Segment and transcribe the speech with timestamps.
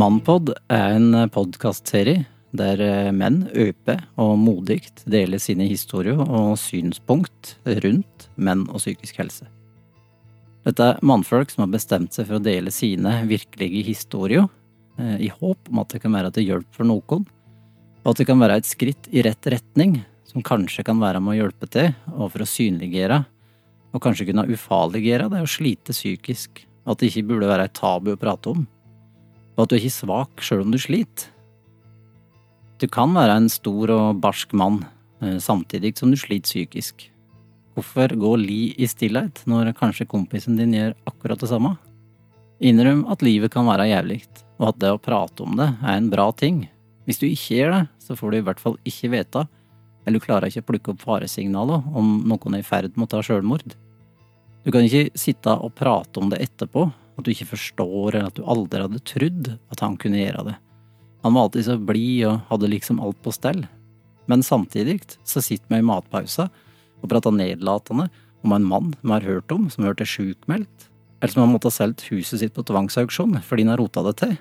[0.00, 2.22] Mannpod er en podkastserie
[2.56, 9.18] der eh, menn øpe og modigt deler sine historier og synspunkt rundt menn og psykisk
[9.20, 9.48] helse.
[10.64, 14.48] Dette er mannfolk som har bestemt seg for å dele sine virkelige historier,
[14.96, 17.28] eh, i håp om at det kan være til hjelp for noen,
[18.00, 19.98] og at det kan være et skritt i rett retning,
[20.30, 23.24] som kanskje kan være med å hjelpe til, og for å synliggjøre,
[23.90, 28.14] og kanskje kunne ufarliggjøre det å slite psykisk, at det ikke burde være et tabu
[28.14, 28.68] å prate om,
[29.60, 31.28] og at du er ikke svak sjøl om du sliter.
[32.80, 34.78] Du kan være en stor og barsk mann
[35.20, 37.04] eh, samtidig som du sliter psykisk.
[37.76, 41.74] Hvorfor gå li i stillhet når kanskje kompisen din gjør akkurat det samme?
[42.64, 44.22] Innrøm at livet kan være jævlig,
[44.56, 46.64] og at det å prate om det er en bra ting.
[47.04, 49.44] Hvis du ikke gjør det, så får du i hvert fall ikke vite,
[50.06, 53.12] eller du klarer ikke å plukke opp faresignaler om noen er i ferd med å
[53.12, 53.76] ta sjølmord.
[54.64, 58.36] Du kan ikke sitte og prate om det etterpå, at du ikke forstår eller at
[58.36, 60.56] du aldri hadde trodd at han kunne gjøre det.
[61.24, 63.64] Han var alltid så blid og hadde liksom alt på stell.
[64.30, 66.48] Men samtidig så sitter vi i matpausa
[67.00, 68.08] og prater nedlatende
[68.44, 70.86] om en mann vi har hørt om, som har hørt er sjukmeldt,
[71.20, 74.16] eller som har måttet ha solgt huset sitt på tvangsauksjon fordi han har rota det
[74.20, 74.36] til.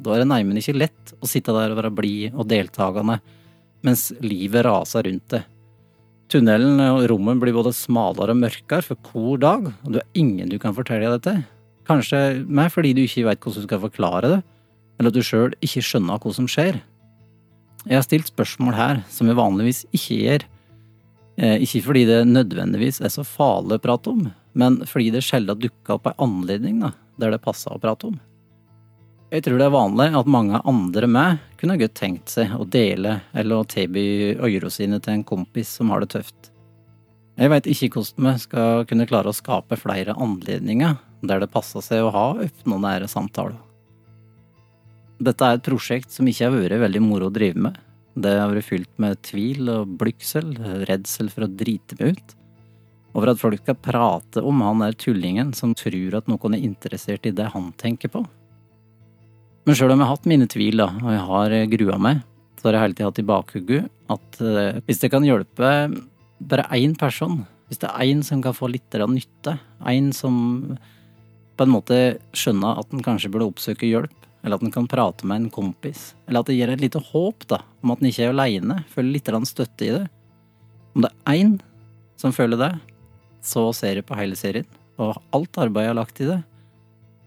[0.00, 3.20] Da er det neimen ikke lett å sitte der og være blid og deltakende
[3.86, 5.44] mens livet raser rundt det.
[6.30, 10.50] Tunnelen og rommet blir både smalere og mørkere for hver dag, og du er ingen
[10.50, 11.40] du kan fortelle dette.
[11.88, 14.38] Kanskje meg fordi du ikke veit hvordan du skal forklare det,
[15.00, 16.78] eller at du sjøl ikke skjønner hva som skjer.
[17.82, 20.46] Jeg har stilt spørsmål her som vi vanligvis ikke gjør,
[21.40, 25.58] eh, ikke fordi det nødvendigvis er så farlig å prate om, men fordi det sjelden
[25.58, 28.20] dukker opp ei anledning da, der det passer å prate om.
[29.30, 33.20] Jeg tror det er vanlig at mange andre med kunne godt tenkt seg å dele
[33.30, 36.48] eller å tilby øyra sine til en kompis som har det tøft.
[37.38, 41.84] Jeg veit ikke hvordan vi skal kunne klare å skape flere anledninger der det passer
[41.84, 43.54] seg å ha åpne og nære samtaler.
[45.22, 47.78] Dette er et prosjekt som ikke har vært veldig moro å drive med.
[48.18, 50.56] Det har vært fylt med tvil og blygsel,
[50.90, 52.36] redsel for å drite meg ut.
[53.14, 57.30] Over at folk skal prate om han der tullingen som tror at noen er interessert
[57.30, 58.26] i det han tenker på.
[59.66, 62.22] Men sjøl om jeg har hatt mine tvil, da, og jeg har grua meg,
[62.60, 65.68] så har jeg hele tida hatt i bakhugget at uh, hvis det kan hjelpe
[66.50, 70.34] bare én person, hvis det er én som kan få litt nytte, én som
[71.56, 71.96] på en måte
[72.32, 76.14] skjønner at en kanskje burde oppsøke hjelp, eller at en kan prate med en kompis.
[76.26, 78.78] Eller at det gir et lite håp da, om at en ikke er aleine.
[78.88, 80.06] Føler litt støtte i det.
[80.96, 81.58] Om det er én
[82.16, 82.72] som føler det,
[83.44, 84.66] så ser jeg på hele serien.
[84.96, 86.40] Og alt arbeidet jeg har lagt i det.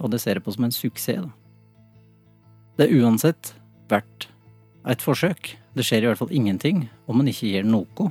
[0.00, 1.20] Og det ser jeg på som en suksess.
[1.20, 1.41] da.
[2.78, 3.52] Det er uansett
[3.92, 4.28] verdt
[4.88, 5.52] et forsøk.
[5.76, 8.10] Det skjer i hvert fall ingenting om man ikke gir noe.